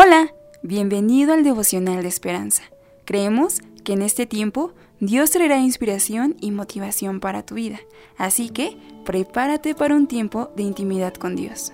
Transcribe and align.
Hola, 0.00 0.32
bienvenido 0.62 1.32
al 1.32 1.42
devocional 1.42 2.02
de 2.02 2.08
esperanza. 2.08 2.62
Creemos 3.04 3.58
que 3.82 3.94
en 3.94 4.02
este 4.02 4.26
tiempo 4.26 4.70
Dios 5.00 5.32
traerá 5.32 5.58
inspiración 5.58 6.36
y 6.40 6.52
motivación 6.52 7.18
para 7.18 7.42
tu 7.42 7.56
vida, 7.56 7.80
así 8.16 8.48
que 8.48 8.76
prepárate 9.04 9.74
para 9.74 9.96
un 9.96 10.06
tiempo 10.06 10.50
de 10.54 10.62
intimidad 10.62 11.14
con 11.14 11.34
Dios. 11.34 11.72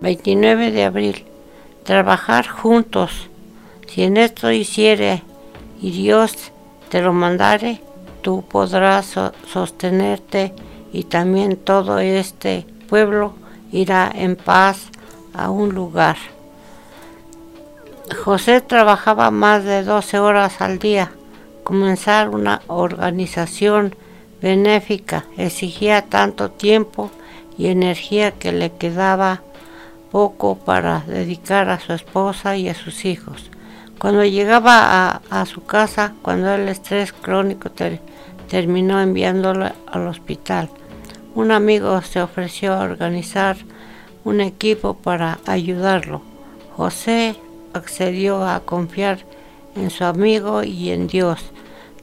29 0.00 0.70
de 0.70 0.84
abril. 0.84 1.24
Trabajar 1.82 2.46
juntos. 2.46 3.28
Si 3.88 4.04
en 4.04 4.16
esto 4.16 4.52
hiciere 4.52 5.24
y 5.80 5.90
Dios 5.90 6.52
te 6.88 7.02
lo 7.02 7.12
mandare, 7.12 7.80
tú 8.20 8.44
podrás 8.48 9.16
sostenerte 9.48 10.52
y 10.92 11.02
también 11.02 11.56
todo 11.56 11.98
este 11.98 12.64
pueblo 12.88 13.34
irá 13.72 14.08
en 14.14 14.36
paz 14.36 14.86
a 15.34 15.50
un 15.50 15.74
lugar. 15.74 16.16
José 18.14 18.60
trabajaba 18.60 19.30
más 19.30 19.64
de 19.64 19.82
12 19.82 20.18
horas 20.18 20.60
al 20.60 20.78
día. 20.78 21.12
Comenzar 21.64 22.28
una 22.28 22.62
organización 22.66 23.94
benéfica 24.40 25.24
exigía 25.36 26.02
tanto 26.02 26.50
tiempo 26.50 27.10
y 27.56 27.68
energía 27.68 28.32
que 28.32 28.52
le 28.52 28.72
quedaba 28.72 29.42
poco 30.10 30.56
para 30.56 31.00
dedicar 31.06 31.68
a 31.70 31.80
su 31.80 31.92
esposa 31.92 32.56
y 32.56 32.68
a 32.68 32.74
sus 32.74 33.04
hijos. 33.04 33.50
Cuando 33.98 34.24
llegaba 34.24 35.22
a, 35.30 35.46
su 35.46 35.64
casa, 35.64 36.12
cuando 36.22 36.52
el 36.54 36.68
estrés 36.68 37.12
crónico 37.12 37.70
terminó 38.48 39.00
enviándolo 39.00 39.70
al 39.86 40.06
hospital, 40.08 40.68
un 41.34 41.52
amigo 41.52 42.02
se 42.02 42.20
ofreció 42.20 42.74
a 42.74 42.80
organizar 42.80 43.56
un 44.24 44.40
equipo 44.40 44.94
para 44.94 45.38
ayudarlo. 45.46 46.20
José 46.76 47.36
accedió 47.74 48.46
a 48.46 48.60
confiar 48.60 49.20
en 49.74 49.90
su 49.90 50.04
amigo 50.04 50.62
y 50.62 50.90
en 50.90 51.06
Dios. 51.06 51.52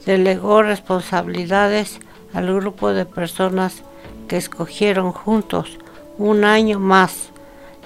Delegó 0.06 0.64
responsabilidades 0.64 2.00
al 2.34 2.54
grupo 2.54 2.92
de 2.92 3.06
personas 3.06 3.84
que 4.28 4.38
escogieron 4.38 5.12
juntos 5.12 5.78
un 6.18 6.44
año 6.44 6.80
más. 6.80 7.30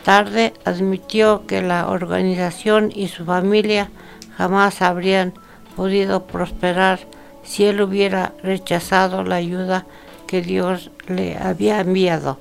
Tarde 0.03 0.53
admitió 0.65 1.45
que 1.47 1.61
la 1.61 1.89
organización 1.89 2.91
y 2.93 3.07
su 3.07 3.25
familia 3.25 3.89
jamás 4.37 4.81
habrían 4.81 5.33
podido 5.75 6.25
prosperar 6.27 6.99
si 7.43 7.65
él 7.65 7.81
hubiera 7.81 8.33
rechazado 8.43 9.23
la 9.23 9.35
ayuda 9.35 9.85
que 10.27 10.41
Dios 10.41 10.91
le 11.07 11.37
había 11.37 11.79
enviado. 11.79 12.37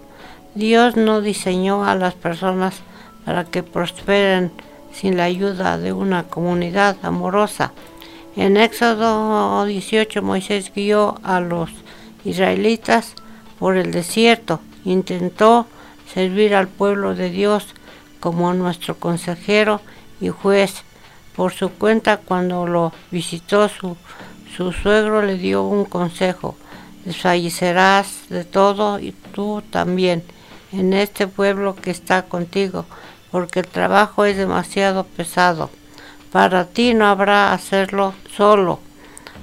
Dios 0.55 0.97
no 0.97 1.20
diseñó 1.20 1.84
a 1.84 1.95
las 1.95 2.14
personas 2.14 2.80
para 3.24 3.45
que 3.45 3.62
prosperen 3.62 4.52
sin 4.93 5.17
la 5.17 5.25
ayuda 5.25 5.79
de 5.79 5.93
una 5.93 6.25
comunidad 6.25 6.97
amorosa. 7.03 7.73
En 8.37 8.57
Éxodo 8.57 9.65
18 9.65 10.23
Moisés 10.23 10.73
guió 10.75 11.17
a 11.23 11.41
los 11.41 11.71
israelitas 12.25 13.15
por 13.59 13.77
el 13.77 13.93
desierto, 13.93 14.61
intentó 14.85 15.67
servir 16.13 16.55
al 16.55 16.69
pueblo 16.69 17.15
de 17.15 17.31
Dios 17.31 17.67
como 18.20 18.55
nuestro 18.55 18.97
consejero 18.97 19.81
y 20.20 20.29
juez. 20.29 20.85
Por 21.37 21.53
su 21.53 21.70
cuenta, 21.70 22.19
cuando 22.19 22.67
lo 22.67 22.93
visitó 23.11 23.69
su, 23.69 23.97
su 24.57 24.73
suegro, 24.73 25.23
le 25.23 25.37
dio 25.37 25.63
un 25.63 25.85
consejo. 25.85 26.57
Desfallecerás 27.05 28.29
de 28.29 28.45
todo 28.45 28.98
y 28.98 29.13
tú 29.33 29.63
también 29.70 30.23
en 30.73 30.93
este 30.93 31.27
pueblo 31.27 31.75
que 31.75 31.91
está 31.91 32.23
contigo 32.23 32.85
porque 33.33 33.61
el 33.61 33.66
trabajo 33.66 34.25
es 34.25 34.36
demasiado 34.36 35.05
pesado. 35.05 35.70
Para 36.30 36.66
ti 36.66 36.94
no 36.94 37.06
habrá 37.06 37.52
hacerlo 37.52 38.14
solo, 38.36 38.78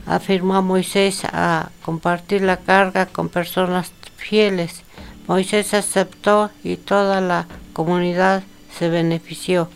afirmó 0.05 0.61
Moisés 0.61 1.25
a 1.25 1.69
compartir 1.83 2.41
la 2.43 2.57
carga 2.57 3.07
con 3.07 3.29
personas 3.29 3.91
fieles. 4.15 4.83
Moisés 5.27 5.73
aceptó 5.73 6.49
y 6.63 6.77
toda 6.77 7.19
la 7.19 7.47
comunidad 7.73 8.43
se 8.77 8.89
benefició. 8.89 9.69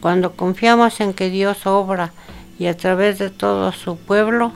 Cuando 0.00 0.32
confiamos 0.32 1.00
en 1.00 1.14
que 1.14 1.30
Dios 1.30 1.66
obra 1.66 2.12
y 2.58 2.66
a 2.66 2.76
través 2.76 3.18
de 3.18 3.30
todo 3.30 3.72
su 3.72 3.96
pueblo 3.96 4.52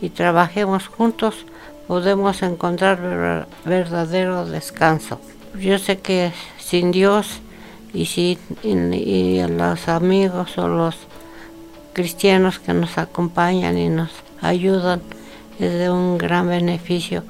y 0.00 0.10
trabajemos 0.10 0.88
juntos, 0.88 1.46
podemos 1.86 2.42
encontrar 2.42 3.46
verdadero 3.64 4.46
descanso. 4.46 5.20
Yo 5.54 5.78
sé 5.78 5.98
que 5.98 6.32
sin 6.58 6.90
Dios 6.90 7.40
y 7.94 8.06
si 8.06 8.38
y, 8.62 9.38
a 9.38 9.48
los 9.48 9.88
amigos 9.88 10.58
o 10.58 10.68
los 10.68 10.96
cristianos 11.92 12.58
que 12.58 12.74
nos 12.74 12.98
acompañan 12.98 13.78
y 13.78 13.88
nos 13.88 14.10
ayudan 14.42 15.00
es 15.60 15.72
de 15.72 15.88
un 15.88 16.18
gran 16.18 16.48
beneficio 16.48 17.22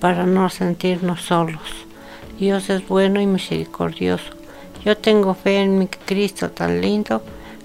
para 0.00 0.24
no 0.24 0.48
sentirnos 0.48 1.22
solos. 1.22 1.60
Dios 2.38 2.70
es 2.70 2.86
bueno 2.86 3.20
y 3.20 3.26
misericordioso. 3.26 4.32
Yo 4.84 4.96
tengo 4.96 5.34
fe 5.34 5.58
en 5.58 5.78
mi 5.78 5.86
Cristo 5.88 6.50
tan 6.50 6.80
lindo 6.80 7.22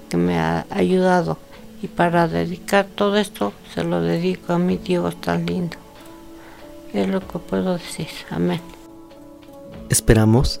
que 0.08 0.16
me 0.16 0.38
ha 0.38 0.66
ayudado 0.70 1.38
y 1.80 1.86
para 1.86 2.26
dedicar 2.26 2.86
todo 2.86 3.16
esto 3.16 3.52
se 3.72 3.84
lo 3.84 4.00
dedico 4.00 4.52
a 4.52 4.58
mi 4.58 4.76
Dios 4.76 5.20
tan 5.20 5.46
lindo. 5.46 5.76
Es 6.92 7.06
lo 7.06 7.20
que 7.20 7.38
puedo 7.38 7.74
decir. 7.74 8.08
Amén. 8.30 8.60
Esperamos 9.88 10.60